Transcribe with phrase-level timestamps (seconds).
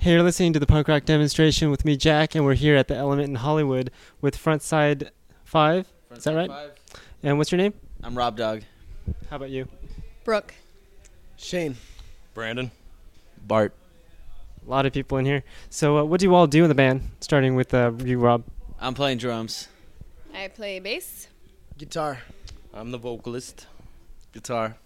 [0.00, 2.88] Hey, you're listening to the punk rock demonstration with me, Jack, and we're here at
[2.88, 3.90] the Element in Hollywood
[4.22, 5.10] with Frontside
[5.44, 5.92] Five.
[6.16, 6.50] Is that right?
[7.22, 7.74] And what's your name?
[8.02, 8.62] I'm Rob Dog.
[9.28, 9.68] How about you?
[10.24, 10.54] Brooke.
[11.36, 11.76] Shane.
[12.32, 12.70] Brandon.
[13.46, 13.74] Bart.
[14.66, 15.44] A lot of people in here.
[15.68, 17.02] So, uh, what do you all do in the band?
[17.20, 18.44] Starting with uh, you, Rob.
[18.80, 19.68] I'm playing drums.
[20.34, 21.28] I play bass.
[21.76, 22.20] Guitar.
[22.72, 23.66] I'm the vocalist.
[24.32, 24.78] Guitar.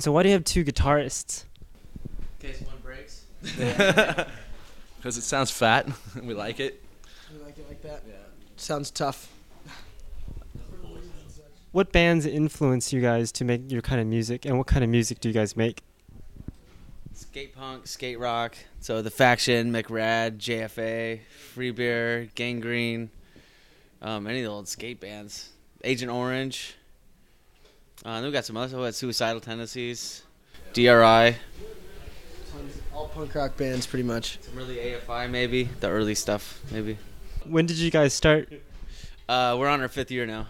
[0.00, 1.44] So, why do you have two guitarists?
[2.42, 2.79] In case one breaks.
[5.00, 5.88] Because it sounds fat.
[6.22, 6.84] we like it.
[7.32, 8.02] You like it like that?
[8.06, 8.16] Yeah.
[8.56, 9.32] Sounds tough.
[11.72, 14.90] What bands influence you guys to make your kind of music, and what kind of
[14.90, 15.82] music do you guys make?
[17.14, 18.56] Skate punk, skate rock.
[18.80, 21.20] So the faction, McRad, JFA,
[21.54, 23.08] Free Beer, Gang Green,
[24.02, 25.48] um, any of the old skate bands.
[25.82, 26.74] Agent Orange.
[28.04, 28.78] Uh, then we got some other others.
[28.78, 30.24] We had Suicidal Tendencies,
[30.74, 31.36] DRI,
[32.52, 34.38] Tons- All punk rock bands, pretty much.
[34.42, 36.98] some really AFI maybe, the early stuff maybe.
[37.44, 38.52] When did you guys start?
[39.28, 40.46] Uh, we're on our fifth year now.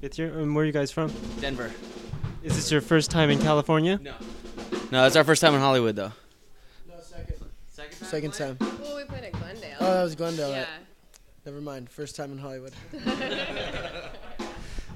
[0.00, 0.38] Fifth year?
[0.38, 1.12] And where are you guys from?
[1.40, 1.70] Denver.
[2.42, 3.98] Is this your first time in California?
[4.02, 4.14] No.
[4.90, 6.12] No, it's our first time in Hollywood though.
[6.88, 7.36] No, second.
[7.70, 8.08] Second time.
[8.08, 8.56] Second time.
[8.80, 9.76] Well, we played at Glendale.
[9.80, 10.50] Oh, that was Glendale.
[10.50, 10.58] yeah.
[10.60, 10.68] right.
[11.44, 11.90] Never mind.
[11.90, 12.72] First time in Hollywood.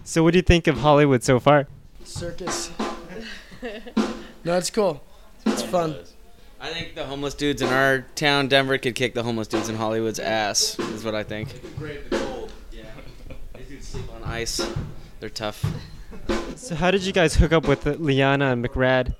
[0.06, 1.66] So, what do you think of Hollywood so far?
[2.04, 2.70] Circus.
[4.44, 5.02] no, it's cool.
[5.46, 5.96] It's fun.
[6.60, 9.76] I think the homeless dudes in our town, Denver, could kick the homeless dudes in
[9.76, 10.78] Hollywood's ass.
[10.78, 11.48] Is what I think.
[11.78, 12.52] Great the cold.
[12.72, 12.84] Yeah.
[13.56, 14.66] These dudes sleep on ice.
[15.20, 15.64] They're tough.
[16.56, 19.14] So, how did you guys hook up with Liana and McRad?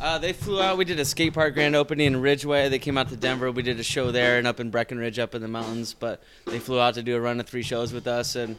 [0.00, 0.78] Uh, they flew out.
[0.78, 2.68] We did a skate park grand opening in Ridgway.
[2.68, 3.50] They came out to Denver.
[3.50, 5.94] We did a show there and up in Breckenridge, up in the mountains.
[5.94, 8.56] But they flew out to do a run of three shows with us and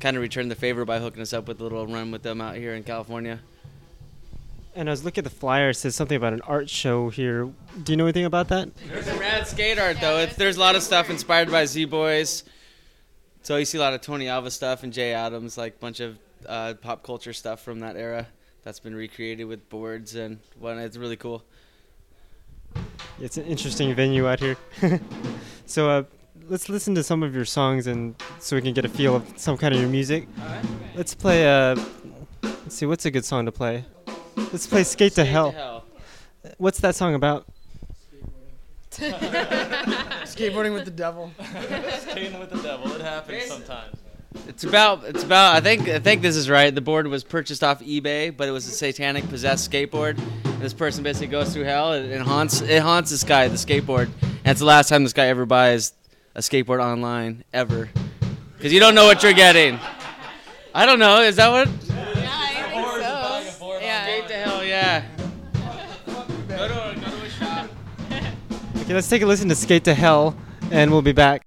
[0.00, 2.40] kind of returned the favor by hooking us up with a little run with them
[2.40, 3.40] out here in California.
[4.76, 5.70] And I was looking at the flyer.
[5.70, 7.48] It says something about an art show here.
[7.82, 8.74] Do you know anything about that?
[8.88, 10.18] There's some rad skate art though.
[10.18, 12.44] It's, there's a lot of stuff inspired by Z Boys.
[13.42, 16.00] So you see a lot of Tony Alva stuff and Jay Adams, like a bunch
[16.00, 18.26] of uh, pop culture stuff from that era
[18.64, 20.76] that's been recreated with boards and what.
[20.78, 21.44] It's really cool.
[23.20, 24.56] It's an interesting venue out here.
[25.66, 26.02] so, uh,
[26.48, 29.32] let's listen to some of your songs, and so we can get a feel of
[29.36, 30.26] some kind of your music.
[30.94, 31.46] Let's play.
[31.46, 31.76] Uh,
[32.42, 33.84] let's see, what's a good song to play?
[34.36, 35.84] Let's play "Skate, to, Skate Hell.
[36.58, 37.46] What's that song about?
[38.94, 41.32] Skateboarding with the devil.
[42.00, 42.92] Skating with the devil.
[42.92, 43.96] It happens Basi- sometimes.
[44.48, 46.74] It's about it's about I think I think this is right.
[46.74, 50.18] The board was purchased off eBay, but it was a satanic possessed skateboard.
[50.44, 53.56] And this person basically goes through hell and it haunts it haunts this guy, the
[53.56, 54.10] skateboard.
[54.22, 55.92] And it's the last time this guy ever buys
[56.34, 57.90] a skateboard online ever.
[58.60, 59.78] Cuz you don't know what you're getting.
[60.74, 61.20] I don't know.
[61.22, 61.68] Is that what?
[68.84, 70.36] Okay, let's take a listen to "Skate to Hell,"
[70.70, 71.46] and we'll be back.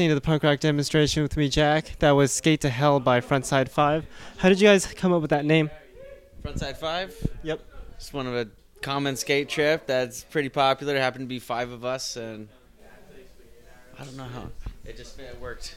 [0.00, 1.94] Listening to the punk rock demonstration with me, Jack.
[1.98, 4.06] That was "Skate to Hell" by Frontside Five.
[4.38, 5.68] How did you guys come up with that name?
[6.42, 7.14] Frontside Five.
[7.42, 7.60] Yep.
[7.96, 8.48] It's one of a
[8.80, 10.94] common skate trip that's pretty popular.
[10.94, 12.48] There happened to be five of us, and
[13.98, 14.48] I don't know how
[14.86, 15.76] it just it worked.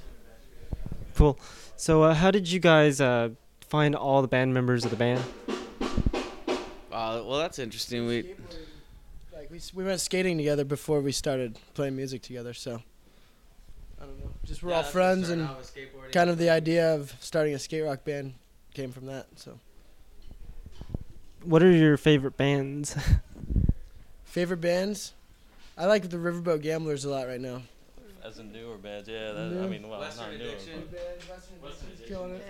[1.16, 1.38] Cool.
[1.76, 3.32] So, uh, how did you guys uh,
[3.68, 5.22] find all the band members of the band?
[5.50, 8.08] Uh, well, that's interesting.
[8.08, 8.36] We
[9.34, 12.80] Like we, we went skating together before we started playing music together, so I don't
[12.80, 12.93] know.
[14.46, 16.12] Just we're Yeah, all friends, and out with skateboarding.
[16.12, 18.34] kind of the idea of starting a skate rock band
[18.74, 19.28] came from that.
[19.38, 19.60] So
[21.44, 22.96] What are your favorite bands?
[24.26, 25.14] favorite bands,
[25.78, 27.64] I like the Riverboat Gamblers a lot right now.
[28.24, 29.06] As in new or bad?
[29.08, 30.46] Yeah, that, I mean, well, Western not new.
[30.50, 30.84] Addiction.
[32.08, 32.46] Killing it.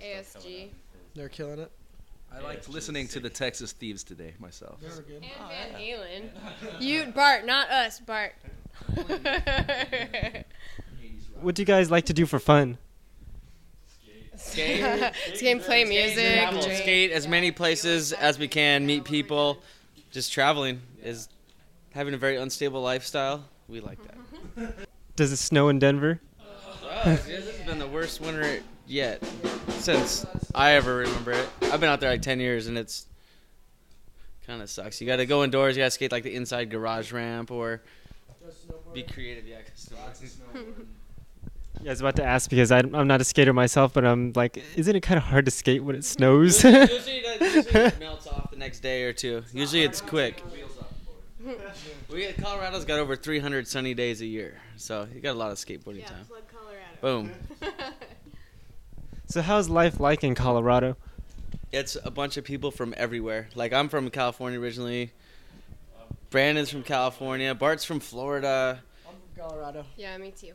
[0.00, 0.68] Yeah, ASG.
[1.14, 1.70] They're killing it.
[2.32, 4.80] I liked listening to the Texas Thieves today myself.
[4.80, 5.22] They were good.
[5.22, 6.28] And Van Halen.
[6.80, 8.34] You, Bart, not us, Bart.
[11.40, 12.78] what do you guys like to do for fun?
[14.36, 16.78] skate, Skate, play music, travel, drink.
[16.82, 19.58] skate as many places as we can, meet people.
[20.10, 21.28] Just traveling is
[21.92, 23.44] having a very unstable lifestyle.
[23.68, 23.98] We like
[24.56, 24.86] that.
[25.16, 26.20] Does it snow in Denver?
[26.40, 29.22] Oh, this has been the worst winter yet
[29.70, 31.48] since I ever remember it.
[31.62, 33.06] I've been out there like 10 years and it's
[34.46, 35.00] kind of sucks.
[35.00, 37.82] You got to go indoors, you got to skate like the inside garage ramp or
[38.92, 39.46] be creative.
[39.46, 39.88] Yeah, 'cause
[40.28, 40.64] snow-
[41.82, 44.32] Yeah, I was about to ask because I, I'm not a skater myself, but I'm
[44.34, 46.62] like, isn't it kind of hard to skate when it snows?
[46.64, 49.42] usually, it, usually it melts off the next day or two.
[49.52, 50.42] Usually it's quick.
[52.10, 55.50] We get, Colorado's got over 300 sunny days a year, so you got a lot
[55.50, 56.24] of skateboarding Yeah, time.
[56.26, 57.28] plug Colorado.
[57.28, 57.32] Boom.
[59.26, 60.96] so, how's life like in Colorado?
[61.72, 63.48] It's a bunch of people from everywhere.
[63.54, 65.10] Like I'm from California originally.
[66.30, 67.54] Brandon's from California.
[67.54, 68.80] Bart's from Florida.
[69.06, 69.84] I'm from Colorado.
[69.96, 70.52] Yeah, me too.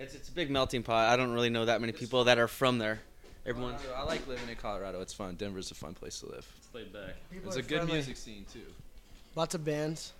[0.00, 1.08] It's it's a big melting pot.
[1.10, 3.00] I don't really know that many people that are from there.
[3.46, 5.00] Everyone's Colorado, I like living in Colorado.
[5.00, 5.34] It's fun.
[5.34, 6.46] Denver's a fun place to live.
[6.56, 7.14] It's laid back.
[7.30, 7.94] People There's are a good friendly.
[7.94, 8.60] music scene too.
[9.36, 10.12] Lots of bands.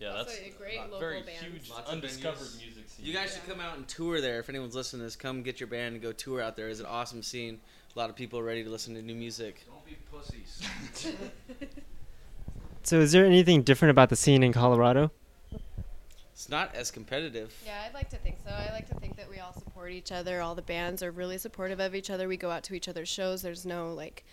[0.00, 1.38] Yeah, Also that's a great local very band.
[1.52, 2.60] huge Lots of undiscovered venues.
[2.62, 3.06] music scene.
[3.06, 4.38] You guys should come out and tour there.
[4.38, 6.68] If anyone's listening to this, come get your band and go tour out there.
[6.68, 7.58] It's an awesome scene.
[7.94, 9.64] A lot of people ready to listen to new music.
[9.66, 10.62] Don't be pussies.
[12.84, 15.10] So, is there anything different about the scene in Colorado?
[16.38, 17.52] It's not as competitive.
[17.66, 18.50] Yeah, I'd like to think so.
[18.52, 20.40] I like to think that we all support each other.
[20.40, 22.28] All the bands are really supportive of each other.
[22.28, 23.42] We go out to each other's shows.
[23.42, 24.24] There's no like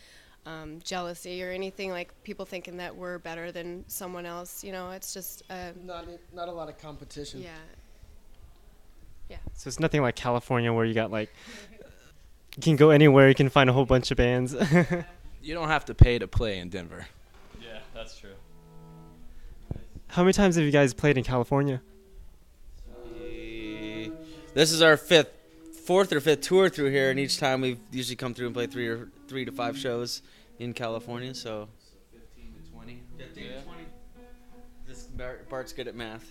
[0.46, 4.64] um, jealousy or anything like people thinking that we're better than someone else.
[4.64, 7.42] You know, it's just uh, Not not a lot of competition.
[7.42, 7.50] yeah.
[9.56, 11.34] So, it's nothing like California where you got like,
[12.56, 14.56] you can go anywhere, you can find a whole bunch of bands.
[15.42, 17.06] You don't have to pay to play in Denver.
[17.62, 18.34] Yeah, that's true.
[20.08, 21.82] How many times have you guys played in California?
[24.56, 25.32] This is our fifth,
[25.84, 28.72] fourth or fifth tour through here, and each time we've usually come through and played
[28.72, 30.22] three or three to five shows
[30.60, 31.36] in California.
[31.36, 31.68] So
[32.14, 33.02] 15 to 20.
[33.18, 33.84] 15 to 20.
[34.88, 36.26] This Bart, Bart's good at math.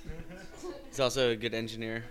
[0.88, 2.02] He's also a good engineer.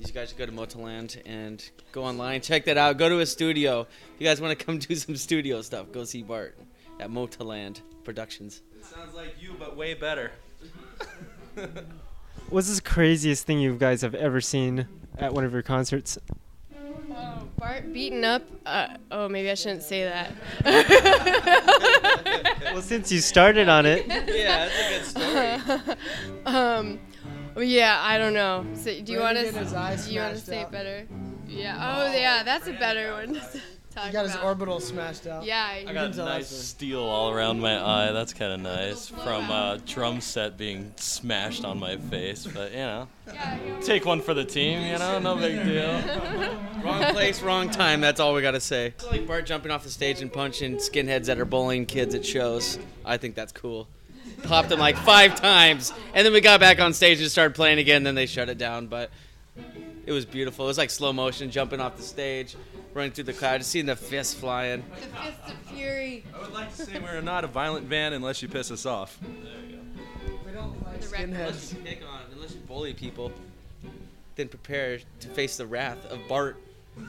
[0.00, 2.98] You guys should go to Motoland and go online, check that out.
[2.98, 3.82] Go to his studio.
[3.82, 6.58] If you guys want to come do some studio stuff, go see Bart
[6.98, 8.62] at Motoland Productions.
[8.76, 10.32] It sounds like you, but way better.
[12.48, 16.18] What's the craziest thing you guys have ever seen at one of your concerts?
[17.10, 18.42] Oh, Bart beaten up.
[18.64, 20.32] Uh, oh, maybe I shouldn't say that.
[22.72, 25.96] Well, since you started on it, Yeah, that's a good story.
[26.46, 27.00] um,
[27.56, 28.66] yeah, I don't know.
[28.74, 30.02] So, do you want Brandon get his eye to?
[30.04, 31.06] Do you want to say it better?
[31.48, 31.96] Yeah.
[31.98, 33.40] Oh, yeah, that's a better one.
[33.98, 34.44] To talk He got his about.
[34.44, 35.44] orbital smashed out.
[35.44, 35.66] Yeah.
[35.66, 38.12] I you- got tell nice uh, steel all around my eye.
[38.12, 42.46] That's kind of nice from a drum set being smashed on my face.
[42.46, 44.80] But you know, yeah, you take one for the team.
[44.82, 45.92] You know, no big deal.
[46.84, 48.00] wrong place, wrong time.
[48.00, 48.86] That's all we gotta say.
[48.88, 52.24] It's like Bart jumping off the stage and punching skinheads that are bullying kids at
[52.24, 52.78] shows.
[53.04, 53.88] I think that's cool.
[54.44, 57.78] Popped him like five times, and then we got back on stage and started playing
[57.78, 58.04] again.
[58.04, 59.10] Then they shut it down, but
[60.06, 60.66] it was beautiful.
[60.66, 62.54] It was like slow motion, jumping off the stage,
[62.94, 64.82] running through the crowd, just seeing the fists flying.
[64.94, 66.24] The fists of fury.
[66.34, 69.18] I would like to say we're not a violent band unless you piss us off.
[69.22, 69.30] There
[69.68, 70.38] you go.
[70.46, 71.30] We don't like The record.
[71.30, 71.38] skinheads.
[71.48, 73.32] Unless you pick on, unless you bully people,
[74.36, 76.56] then prepare to face the wrath of Bart.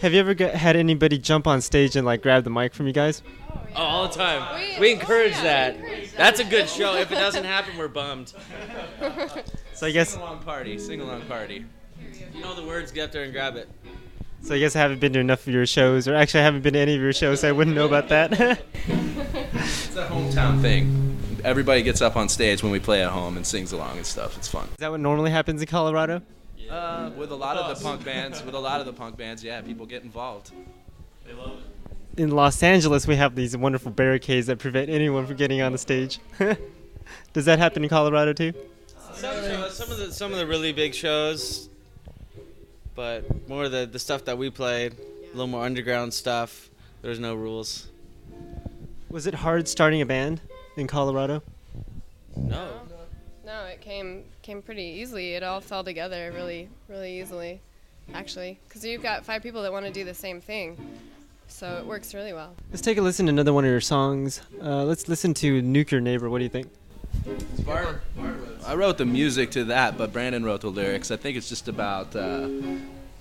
[0.00, 2.86] have you ever got, had anybody jump on stage and like grab the mic from
[2.86, 3.22] you guys?
[3.76, 4.42] Oh, all the time.
[4.50, 5.74] Oh, we- We encourage oh, yeah, we that.
[5.76, 6.16] encourage that.
[6.16, 6.96] That's a good show.
[6.96, 8.32] If it doesn't happen, we're bummed.
[9.74, 10.76] So I guess, Sing along party.
[10.78, 11.64] Sing along party.
[12.34, 13.68] You know the words, get up there and grab it.
[14.42, 16.62] so I guess I haven't been to enough of your shows, or actually I haven't
[16.62, 18.62] been to any of your shows, so I wouldn't know about that.
[19.52, 21.16] It's a hometown thing.
[21.44, 24.36] everybody gets up on stage when we play at home and sings along and stuff.
[24.38, 24.66] It's fun.
[24.68, 26.22] Is that what normally happens in Colorado?
[26.70, 29.42] Uh, with a lot of the punk bands, with a lot of the punk bands,
[29.42, 30.52] yeah, people get involved.
[31.26, 32.20] They love it.
[32.22, 35.78] In Los Angeles, we have these wonderful barricades that prevent anyone from getting on the
[35.78, 36.20] stage.
[37.32, 38.52] Does that happen in Colorado too?
[39.14, 41.68] Some, shows, some of the some of the really big shows,
[43.00, 46.68] but more of the the stuff that we played, a little more underground stuff.
[47.00, 47.88] There's no rules.
[49.08, 50.42] Was it hard starting a band
[50.76, 51.42] in Colorado?
[52.36, 52.68] No.
[53.46, 55.32] No, it came came pretty easily.
[55.32, 57.62] It all fell together really, really easily,
[58.12, 58.60] actually.
[58.68, 60.76] Because you've got five people that want to do the same thing,
[61.48, 62.54] so it works really well.
[62.70, 64.42] Let's take a listen to another one of your songs.
[64.62, 66.68] Uh, let's listen to "Nuke Your Neighbor." What do you think?
[68.66, 71.10] I wrote the music to that, but Brandon wrote the lyrics.
[71.10, 72.14] I think it's just about.
[72.14, 72.48] Uh,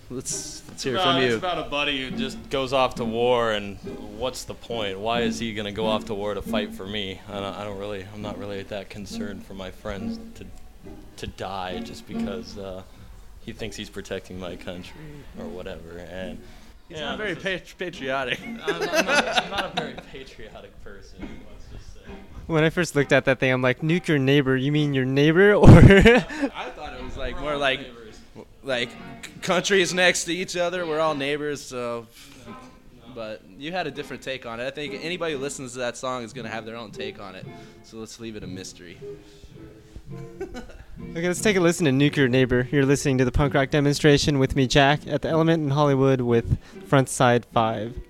[0.10, 3.06] let's let's hear it About- from It's about a buddy who just goes off to
[3.06, 3.78] war, and
[4.18, 5.00] what's the point?
[5.00, 7.20] Why is he gonna go off to war to fight for me?
[7.28, 10.46] I don't, I don't really, I'm not really that concerned for my friends to
[11.18, 12.82] to die just because uh,
[13.46, 14.96] he thinks he's protecting my country
[15.38, 15.98] or whatever.
[16.10, 16.40] And
[16.88, 18.40] He's yeah, not very this is- pat- patriotic.
[18.42, 21.20] I'm, I'm not, I'm not a very patriotic person.
[21.52, 22.12] Let's just say.
[22.48, 25.06] When I first looked at that thing, I'm like, "Nuke your neighbor." You mean your
[25.06, 27.82] neighbor, or I thought it was like more like
[28.64, 28.90] like
[29.24, 30.86] c- countries next to each other.
[30.86, 32.08] We're all neighbors, so.
[33.16, 34.68] But you had a different take on it.
[34.68, 37.36] I think anybody who listens to that song is gonna have their own take on
[37.36, 37.46] it.
[37.84, 38.98] So let's leave it a mystery.
[41.12, 42.68] Okay, let's take a listen to Your Neighbor.
[42.72, 46.22] You're listening to the punk rock demonstration with me, Jack, at the Element in Hollywood
[46.22, 48.09] with Frontside 5.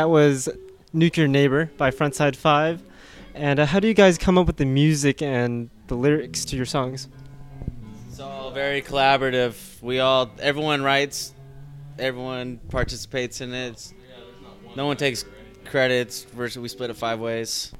[0.00, 0.48] That was
[0.94, 2.82] Nuke Your Neighbor by Frontside 5.
[3.34, 6.56] And uh, how do you guys come up with the music and the lyrics to
[6.56, 7.06] your songs?
[8.08, 9.56] It's all very collaborative.
[9.82, 11.34] We all, everyone writes,
[11.98, 13.72] everyone participates in it.
[13.72, 13.92] It's-
[14.74, 15.26] no one takes
[15.66, 16.26] credits.
[16.34, 17.70] We're- We split it five ways.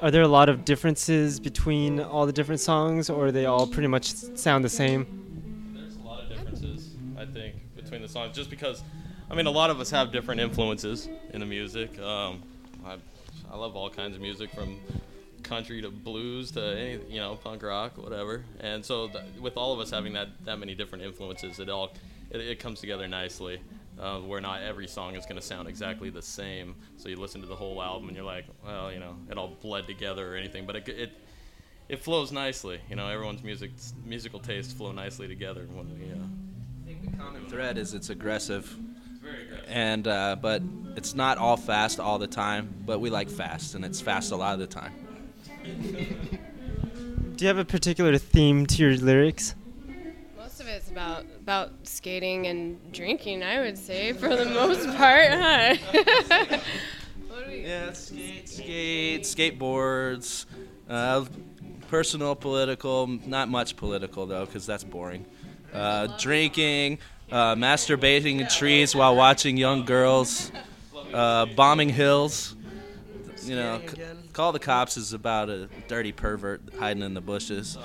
[0.00, 3.86] Are there a lot of differences between all the different songs, or they all pretty
[3.86, 5.06] much sound the same?
[5.72, 8.34] There's a lot of differences, I think, between the songs.
[8.34, 8.82] Just because,
[9.30, 11.98] I mean, a lot of us have different influences in the music.
[12.00, 12.42] Um,
[12.84, 12.96] I,
[13.50, 14.80] I love all kinds of music, from
[15.42, 18.44] country to blues to any, you know, punk rock, whatever.
[18.60, 21.92] And so, th- with all of us having that that many different influences, it all
[22.30, 23.60] it, it comes together nicely.
[23.98, 26.74] Uh, where not every song is going to sound exactly the same.
[26.96, 29.48] So you listen to the whole album and you're like, well, you know, it all
[29.60, 30.64] bled together or anything.
[30.64, 31.12] But it, it
[31.90, 32.80] it flows nicely.
[32.88, 33.72] You know, everyone's music
[34.06, 36.12] musical tastes flow nicely together when we.
[36.12, 36.24] Uh,
[37.10, 38.74] The common thread is it's aggressive.
[39.68, 40.62] And uh, but
[40.96, 42.74] it's not all fast all the time.
[42.84, 44.92] But we like fast, and it's fast a lot of the time.
[47.36, 49.54] Do you have a particular theme to your lyrics?
[50.36, 55.30] Most of it's about about skating and drinking, I would say, for the most part.
[55.30, 55.76] Huh?
[57.28, 57.62] what do we?
[57.62, 60.46] Yeah, skate, skate, skateboards,
[60.88, 61.24] uh,
[61.88, 63.06] personal, political.
[63.06, 65.24] Not much political though, because that's boring.
[65.72, 66.98] Uh, drinking,
[67.30, 70.50] uh, masturbating in trees while watching young girls,
[71.12, 72.56] uh, bombing hills.
[73.42, 74.00] You know, c-
[74.32, 77.78] call the cops is about a dirty pervert hiding in the bushes.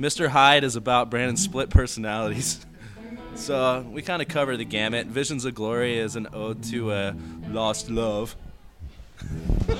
[0.00, 0.28] Mr.
[0.28, 2.64] Hyde is about Brandon's split personalities.
[3.36, 5.08] So uh, we kind of cover the gamut.
[5.08, 7.14] Visions of Glory is an ode to uh,
[7.50, 8.36] lost love.
[9.66, 9.76] But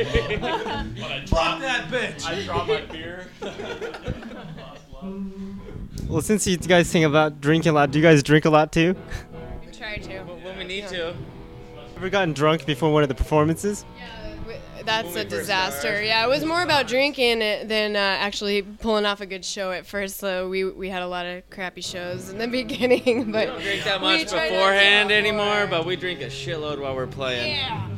[0.00, 2.26] I dropped that bitch.
[2.26, 3.28] I dropped my beer.
[6.14, 8.70] Well, since you guys sing about drinking a lot, do you guys drink a lot
[8.70, 8.94] too?
[9.66, 10.20] We try to.
[10.20, 11.12] When we need to.
[11.96, 13.84] Ever gotten drunk before one of the performances?
[13.98, 14.54] Yeah,
[14.84, 16.00] that's When a disaster.
[16.04, 19.86] Yeah, it was more about drinking than uh, actually pulling off a good show at
[19.86, 20.18] first.
[20.18, 23.60] So we we had a lot of crappy shows in the beginning, but We don't
[23.62, 25.18] drink that much try not to beforehand before.
[25.18, 27.56] anymore, but we drink a shitload while we're playing.
[27.56, 27.88] yeah.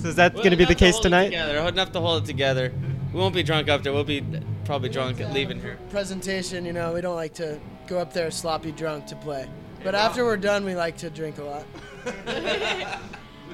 [0.00, 1.24] So is that Well, going to be the enough to case hold it tonight?
[1.24, 2.72] Together, enough to hold it together.
[3.12, 3.92] We won't be drunk after.
[3.92, 4.20] We'll be
[4.64, 5.78] probably drunk at leaving here.
[5.90, 9.48] Presentation, you know, we don't like to go up there sloppy drunk to play.
[9.82, 11.66] But after we're done, we like to drink a lot.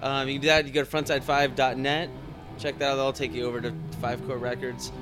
[0.00, 0.66] Um, you can do that.
[0.66, 2.10] You go to frontside5.net.
[2.58, 2.96] Check that out.
[2.96, 4.92] That'll take you over to Five Core Records.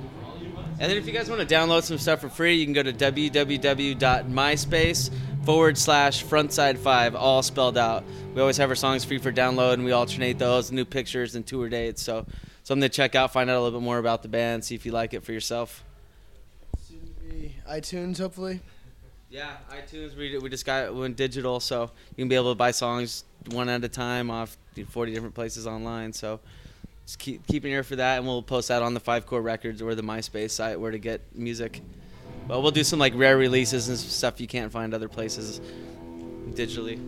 [0.82, 2.82] And then if you guys want to download some stuff for free, you can go
[2.82, 5.10] to www.myspace
[5.44, 8.02] forward slash frontside five, all spelled out.
[8.34, 11.46] We always have our songs free for download, and we alternate those, new pictures, and
[11.46, 12.02] tour dates.
[12.02, 12.26] So
[12.64, 14.84] something to check out, find out a little bit more about the band, see if
[14.84, 15.84] you like it for yourself.
[16.80, 18.58] Soon to be iTunes, hopefully.
[19.30, 20.16] Yeah, iTunes.
[20.16, 23.22] We, we just got went digital, so you can be able to buy songs
[23.52, 24.58] one at a time off
[24.88, 26.12] 40 different places online.
[26.12, 26.40] So
[27.04, 29.42] just keep keep an ear for that, and we'll post that on the Five Core
[29.42, 31.80] Records or the MySpace site where to get music.
[32.46, 35.60] But we'll do some like rare releases and stuff you can't find other places
[36.50, 37.00] digitally.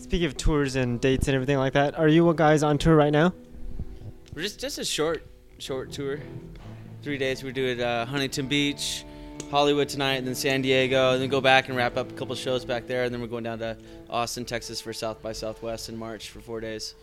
[0.00, 3.12] Speaking of tours and dates and everything like that, are you guys on tour right
[3.12, 3.32] now?
[4.34, 5.26] We're just just a short
[5.58, 6.20] short tour,
[7.02, 7.42] three days.
[7.42, 9.04] We do it uh, Huntington Beach,
[9.50, 12.34] Hollywood tonight, and then San Diego, and then go back and wrap up a couple
[12.34, 13.76] shows back there, and then we're going down to
[14.10, 16.94] Austin, Texas for South by Southwest in March for four days.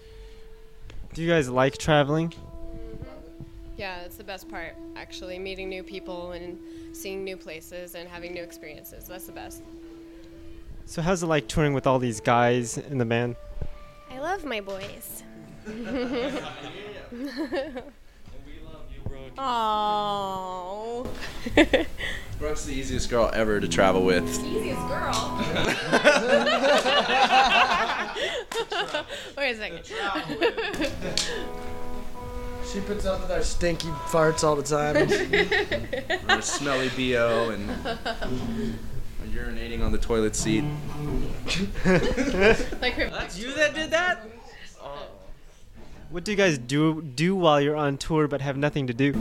[1.14, 2.30] Do you guys like traveling?
[2.30, 3.44] Mm-hmm.
[3.78, 6.58] Yeah, it's the best part, actually, meeting new people and
[6.92, 9.08] seeing new places and having new experiences.
[9.08, 9.62] That's the best.
[10.86, 13.36] So how's it like touring with all these guys in the band?
[14.12, 15.22] I love my boys.
[19.38, 21.08] Oh.
[22.40, 24.24] Brooke's the easiest girl ever to travel with.
[24.46, 25.38] Easiest girl.
[29.38, 29.86] Wait a second.
[32.72, 35.10] She puts up with our stinky farts all the time.
[36.30, 37.70] Or a smelly BO and
[39.32, 40.64] urinating on the toilet seat.
[42.82, 43.10] like her.
[43.10, 44.26] That's you that did that?
[46.14, 49.16] What do you guys do do while you're on tour but have nothing to do?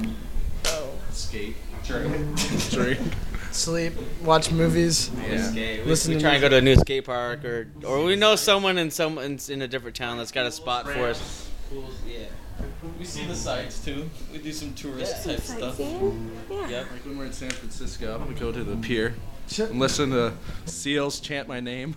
[0.66, 0.90] Oh.
[1.10, 1.56] Skate.
[1.86, 2.38] Drink.
[2.70, 3.00] Drink.
[3.50, 5.10] Sleep, watch movies.
[5.26, 5.52] Yeah.
[5.54, 8.14] We, Listen we to try and go to a new skate park, or or we
[8.14, 11.48] know someone in some in, in a different town that's got a spot for us.
[12.06, 12.26] Yeah.
[12.98, 14.10] We see the sights too.
[14.30, 15.78] We do some tourist type stuff.
[15.78, 16.42] Yep.
[16.50, 19.14] Like when we're in San Francisco, we go to the pier
[19.58, 20.34] and listen to
[20.66, 21.96] seals chant my name.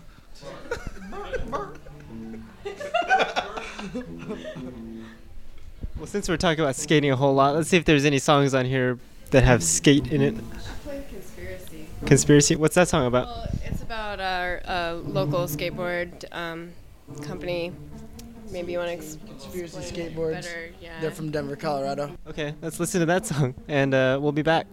[5.97, 8.53] Well, since we're talking about skating a whole lot, let's see if there's any songs
[8.53, 8.99] on here
[9.31, 10.35] that have skate in it.
[10.83, 11.87] Play conspiracy.
[12.05, 12.55] Conspiracy.
[12.57, 13.27] What's that song about?
[13.27, 16.73] Well, it's about our uh, local skateboard um,
[17.21, 17.71] company.
[18.51, 20.33] Maybe you want to ex- Conspiracy Skateboards.
[20.43, 20.69] better.
[20.81, 20.99] Yeah.
[21.01, 22.15] They're from Denver, Colorado.
[22.27, 24.67] Okay, let's listen to that song, and uh, we'll be back.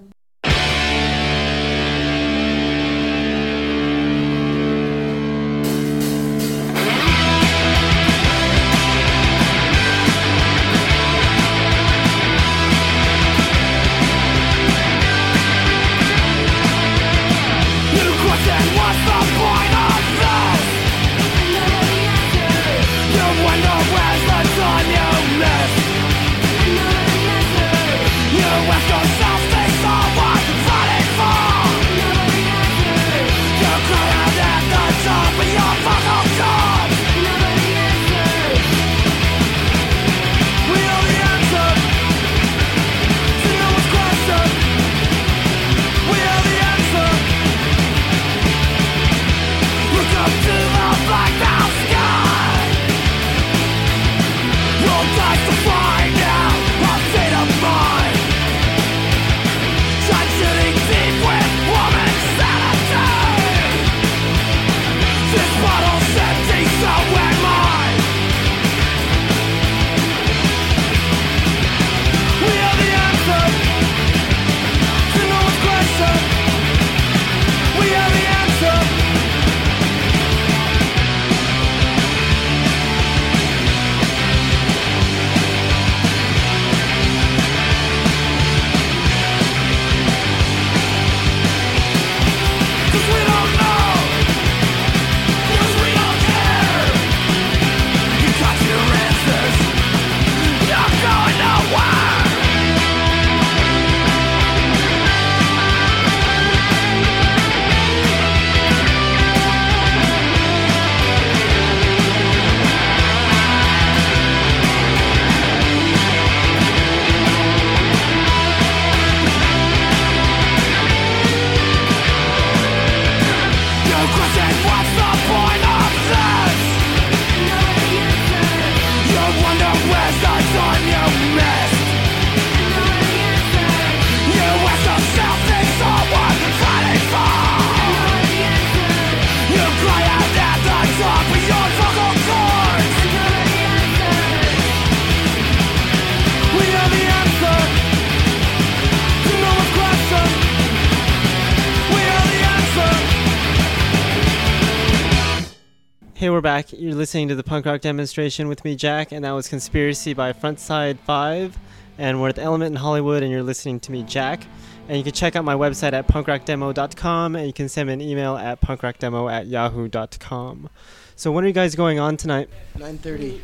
[157.03, 161.01] Listening to the punk rock demonstration with me, Jack, and that was Conspiracy by Frontside
[161.01, 161.59] 5.
[161.99, 164.47] And we're at the Element in Hollywood, and you're listening to me, Jack.
[164.87, 168.01] And you can check out my website at punkrockdemo.com, and you can send me an
[168.01, 170.71] email at punkrockdemo at yahoo.com.
[171.17, 172.49] So, when are you guys going on tonight?
[172.79, 173.41] 9:30.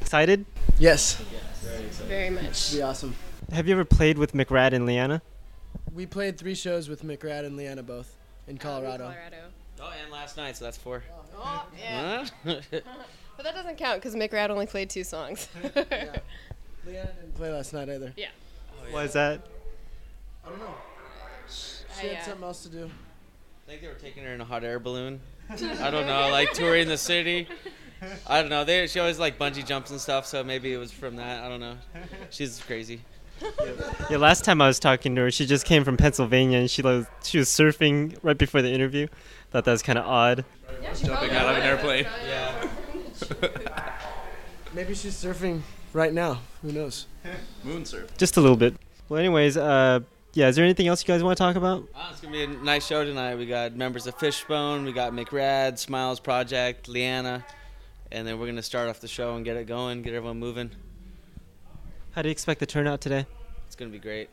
[0.00, 0.46] Excited?
[0.78, 1.22] Yes.
[1.30, 1.60] yes.
[1.60, 2.08] Very excited.
[2.08, 2.72] Very much.
[2.72, 3.14] Be awesome.
[3.52, 5.20] Have you ever played with McRad and Leanna?
[5.92, 9.04] We played three shows with McRad and Leanna both oh, in Colorado.
[9.04, 9.36] Colorado.
[9.82, 11.04] Oh, and last night, so that's four.
[11.12, 11.23] Oh,
[11.78, 12.26] yeah.
[13.36, 15.48] But that doesn't count because McRad only played two songs.
[15.74, 16.16] Yeah.
[16.86, 18.12] Leanna didn't play last night either.
[18.16, 18.28] Yeah.
[18.90, 19.46] Why is that?
[20.44, 20.74] I don't know.
[21.48, 22.84] She I, had uh, something else to do.
[22.84, 25.20] I think they were taking her in a hot air balloon.
[25.50, 27.48] I don't know, like touring the city.
[28.26, 28.64] I don't know.
[28.64, 31.42] They she always like bungee jumps and stuff, so maybe it was from that.
[31.42, 31.76] I don't know.
[32.30, 33.00] She's crazy.
[34.10, 36.82] Yeah, last time I was talking to her, she just came from Pennsylvania, and she
[36.82, 39.06] was she was surfing right before the interview.
[39.54, 40.44] Thought that was kind of odd.
[40.96, 42.08] Jumping out of an airplane.
[42.26, 42.68] Yeah.
[44.74, 45.60] Maybe she's surfing
[45.92, 46.40] right now.
[46.62, 47.06] Who knows?
[47.62, 48.10] Moon surf.
[48.18, 48.74] Just a little bit.
[49.08, 50.00] Well, anyways, uh,
[50.32, 50.48] yeah.
[50.48, 51.86] Is there anything else you guys want to talk about?
[51.94, 53.36] Oh, it's gonna be a nice show tonight.
[53.36, 57.46] We got members of Fishbone, we got McRad, Smiles Project, Leanna,
[58.10, 60.72] and then we're gonna start off the show and get it going, get everyone moving.
[62.10, 63.24] How do you expect the turnout today?
[63.68, 64.30] It's gonna be great.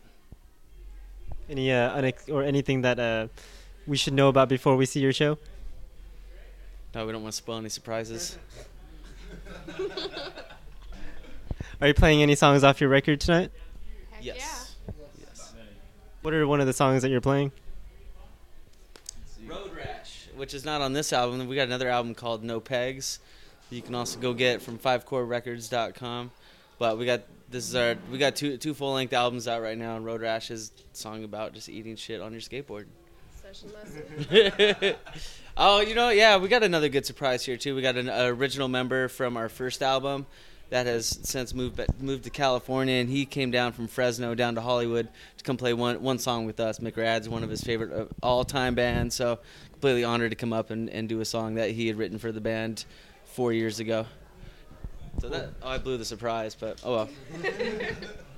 [1.48, 3.28] Any uh, unex- or anything that uh,
[3.88, 5.38] we should know about before we see your show?
[6.94, 8.38] No, we don't want to spoil any surprises.
[11.82, 13.52] Are you playing any songs off your record tonight?
[14.12, 14.76] Heck Yes.
[15.20, 15.54] Yes.
[16.22, 17.52] What are one of the songs that you're playing?
[19.48, 21.48] Road Rash, which is not on this album.
[21.48, 23.20] We got another album called No Pegs.
[23.72, 26.32] You can also go get from fivecorerecords.com.
[26.78, 29.78] But we got this is our we got two two full length albums out right
[29.78, 32.86] now, and Road Rash is a song about just eating shit on your skateboard.
[33.54, 34.96] Session lesson.
[35.58, 37.76] oh, you know, yeah, we got another good surprise here too.
[37.76, 40.26] We got an original member from our first album
[40.70, 44.62] that has since moved moved to California, and he came down from Fresno down to
[44.62, 46.80] Hollywood to come play one one song with us.
[46.80, 49.40] McRad's one of his favorite all time bands, so
[49.74, 52.32] completely honored to come up and, and do a song that he had written for
[52.32, 52.86] the band
[53.26, 54.06] four years ago.
[55.20, 57.10] So that oh, I blew the surprise, but oh well.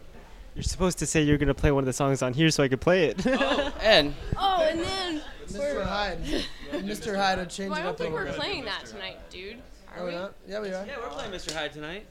[0.56, 2.68] You're supposed to say you're gonna play one of the songs on here so I
[2.68, 3.26] could play it.
[3.26, 5.84] Oh, and oh, and then Mr.
[5.84, 6.20] Hyde.
[6.74, 7.16] Mr.
[7.16, 9.58] Hyde would change well, I it don't up think we're playing that tonight, dude.
[9.96, 10.16] Are Are we we?
[10.18, 10.34] not?
[10.48, 10.86] Yeah, we are.
[10.86, 11.54] yeah, we're playing Mr.
[11.54, 12.06] Hyde tonight.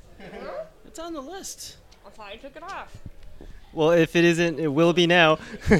[0.87, 1.77] It's on the list.
[2.07, 2.97] I thought I took it off.
[3.73, 5.39] well, if it isn't, it will be now.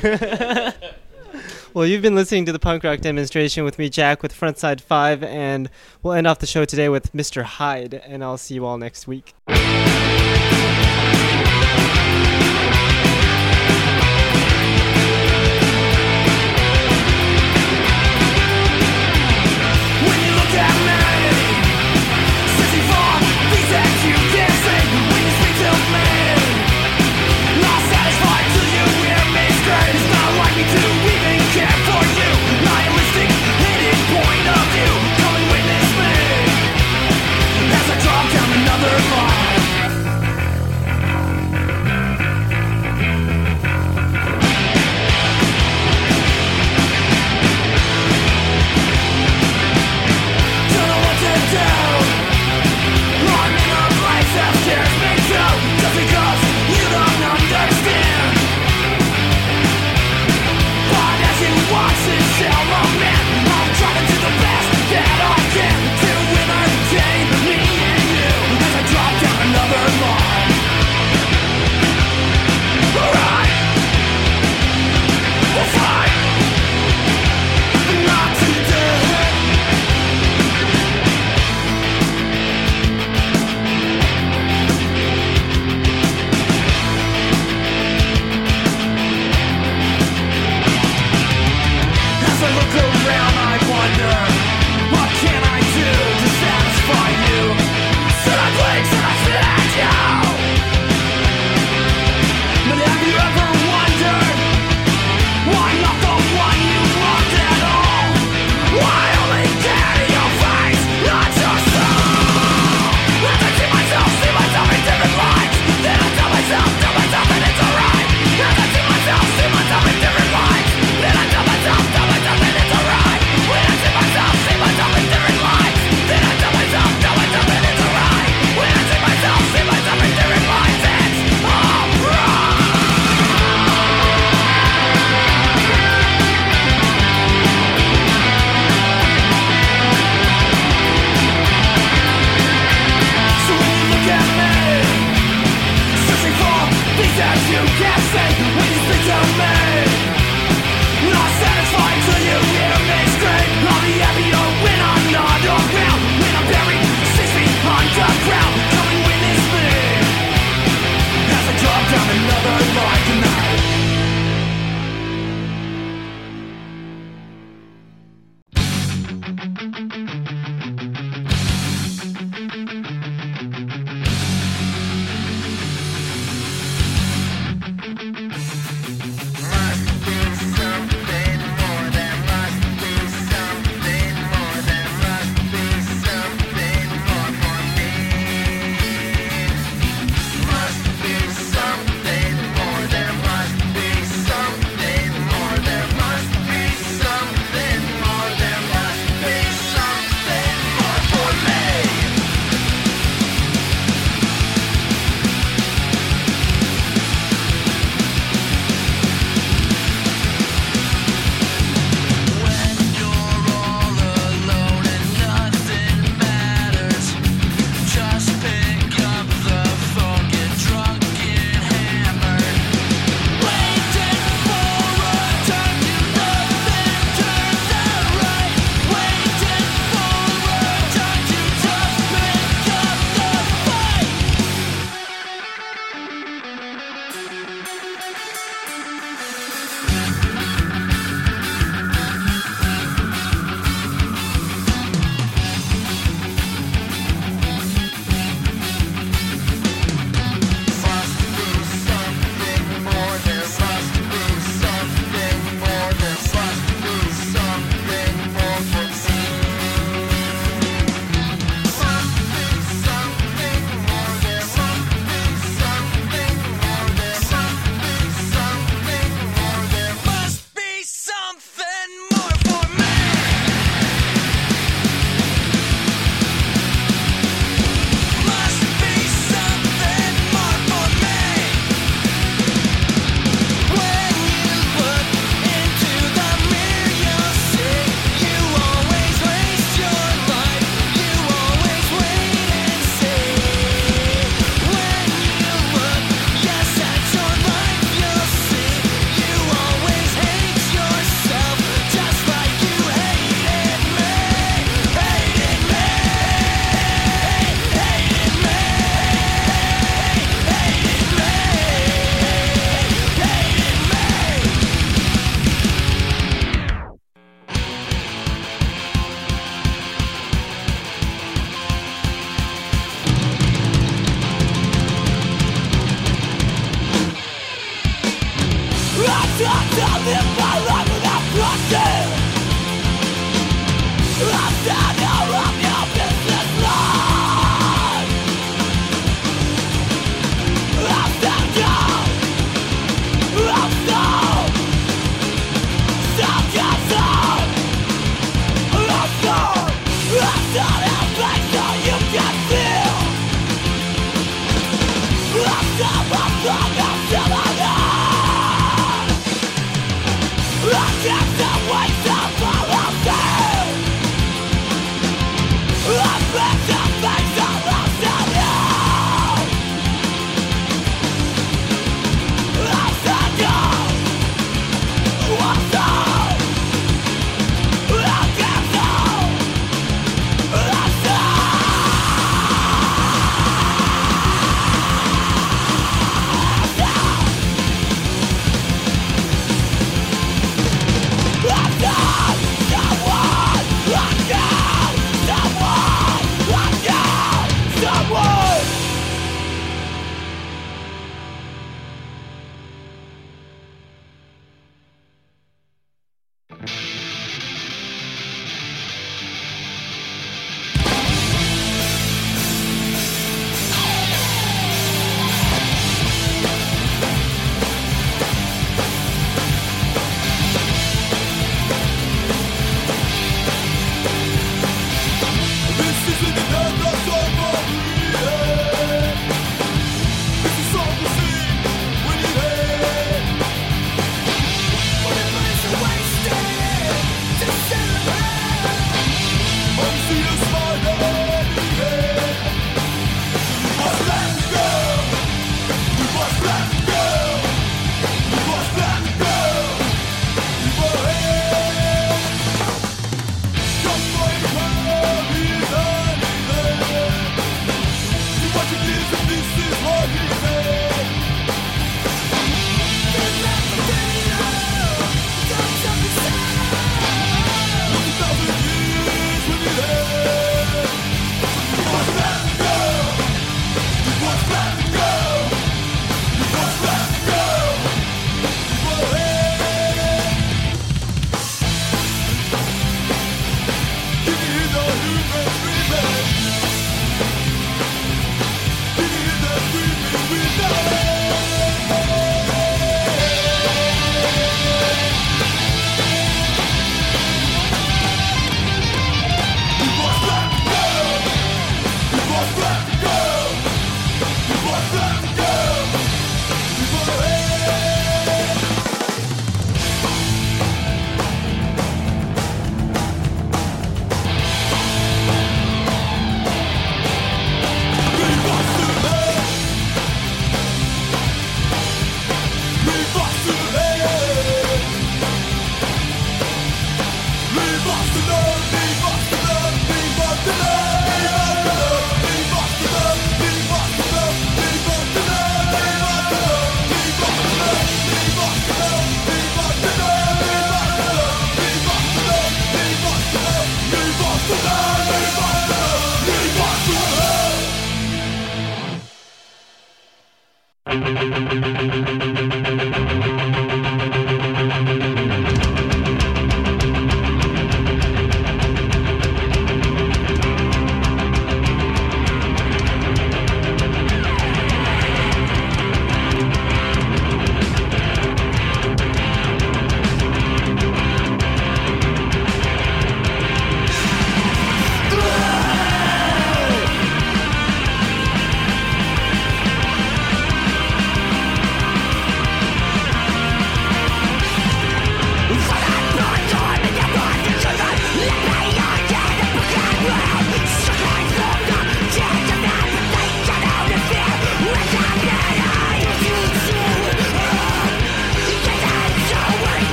[1.75, 5.23] well, you've been listening to the punk rock demonstration with me, Jack, with Frontside Five,
[5.23, 5.69] and
[6.03, 7.43] we'll end off the show today with Mr.
[7.43, 9.35] Hyde, and I'll see you all next week.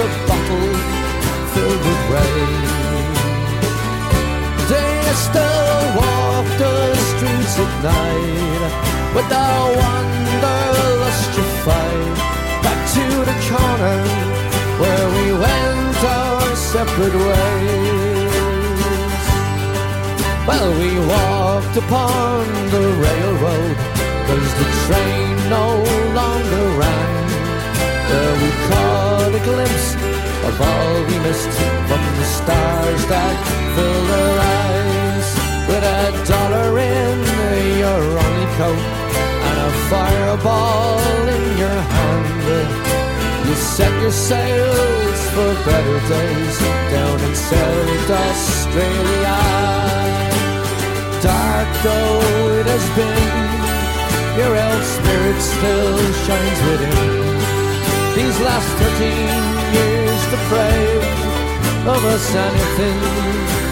[0.00, 0.74] a bottle
[1.52, 2.62] filled with rain.
[4.70, 4.94] They
[5.26, 6.74] still walk the
[7.10, 8.72] streets at night
[9.14, 9.48] with the
[9.80, 12.16] wanderlust you fight.
[12.62, 14.00] Back to the corner
[14.80, 18.38] where we went our separate ways.
[20.46, 23.76] Well, we walked upon the railroad,
[24.26, 25.66] cause the train no
[26.18, 27.26] longer ran.
[28.08, 29.07] There we caught
[29.38, 29.94] a glimpse
[30.48, 31.54] of all we missed
[31.88, 33.36] from the stars that
[33.74, 35.28] fill our eyes.
[35.68, 37.16] With a dollar in
[37.82, 38.84] your only coat
[39.48, 40.98] and a fireball
[41.36, 42.38] in your hand,
[43.46, 46.56] you set your sails for better days
[46.94, 49.38] down in South Australia.
[51.22, 52.20] Dark though
[52.58, 53.50] it has been,
[54.38, 57.17] your old spirit still shines within
[58.18, 61.06] these last 13 years deprived
[61.94, 62.98] of us anything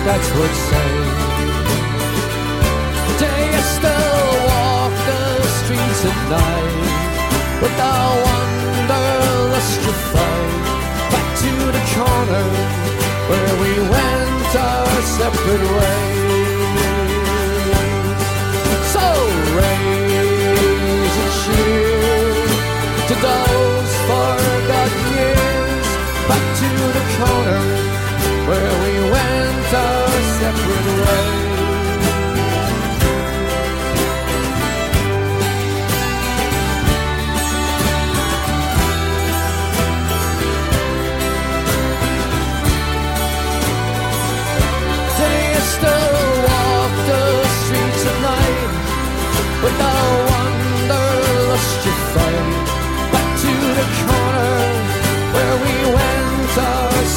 [0.06, 1.14] that's worth saying.
[3.20, 5.22] Do you still walk the
[5.58, 6.92] streets at night
[7.60, 7.94] with the
[8.24, 10.62] wanderlust to find?
[11.12, 12.46] Back to the corner
[13.30, 16.86] where we went our separate ways.
[18.94, 19.06] So
[19.58, 22.36] raise a cheer
[23.08, 25.88] to those forgotten years
[26.28, 27.62] back to the corner
[28.48, 31.35] where we went our separate ways.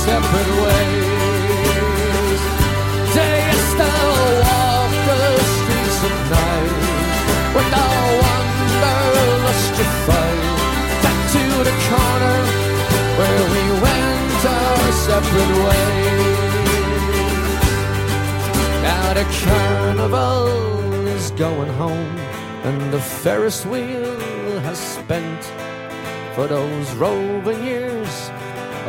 [0.10, 2.41] Separate ways.
[3.15, 4.14] Do you still
[4.44, 5.22] walk the
[5.56, 6.77] streets at night
[7.56, 7.88] with no
[8.23, 10.41] wanderlust you find?
[11.06, 12.40] Back to the corner
[13.19, 16.40] where we went our separate ways.
[18.88, 20.48] Now the carnival
[21.18, 22.15] is going home,
[22.68, 24.18] and the Ferris wheel
[24.68, 25.44] has spent
[26.36, 27.89] for those roving years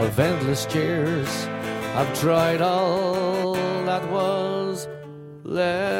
[0.05, 1.47] of endless jeers.
[1.95, 3.55] I've tried all
[3.85, 4.89] that was
[5.45, 6.00] left.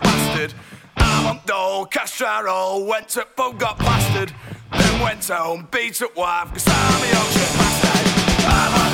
[0.00, 0.54] bastard.
[0.96, 4.32] Armando Castraro went to pub, got blasted.
[4.72, 8.46] Then went home, beat up wife, cause I'm a Yorkshire bastard.
[8.46, 8.85] I'm a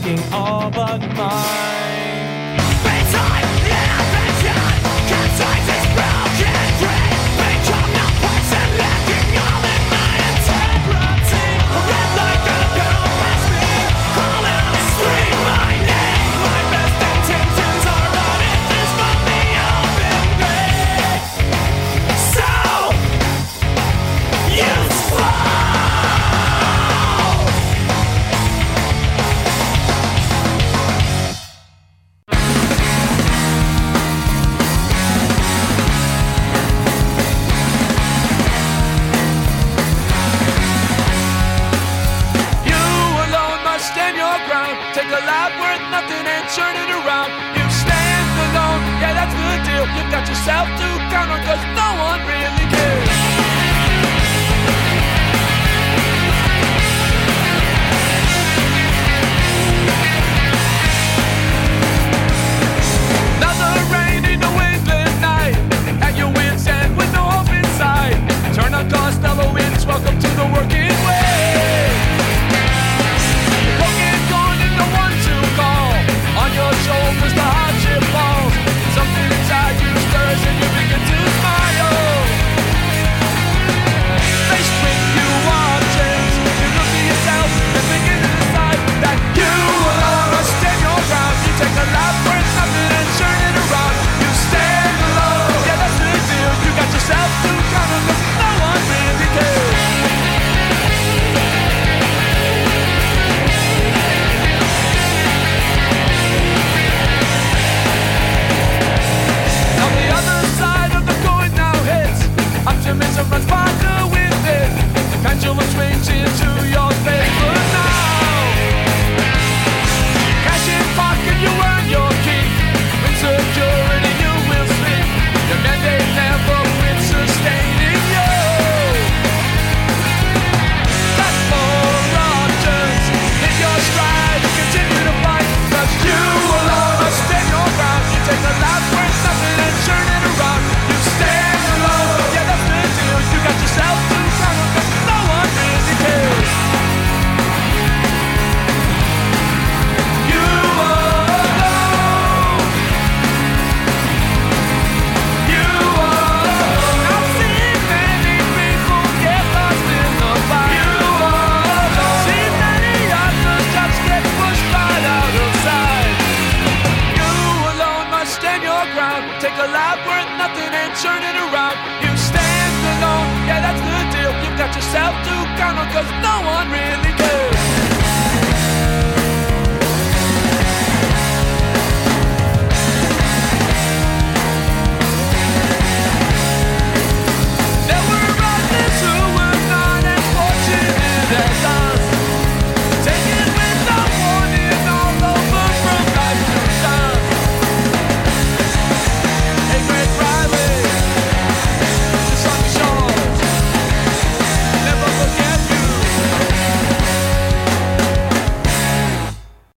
[0.00, 1.79] lacking all but mine.